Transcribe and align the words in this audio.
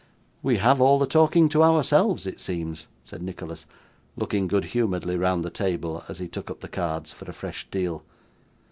'We 0.41 0.57
have 0.57 0.81
all 0.81 0.97
the 0.97 1.05
talking 1.05 1.47
to 1.49 1.61
ourselves, 1.61 2.25
it 2.25 2.39
seems,' 2.39 2.87
said 3.01 3.21
Nicholas, 3.21 3.67
looking 4.17 4.47
good 4.47 4.65
humouredly 4.73 5.15
round 5.15 5.45
the 5.45 5.51
table 5.51 6.03
as 6.09 6.17
he 6.17 6.27
took 6.27 6.49
up 6.49 6.61
the 6.61 6.67
cards 6.67 7.11
for 7.11 7.29
a 7.29 7.33
fresh 7.33 7.69
deal. 7.69 8.03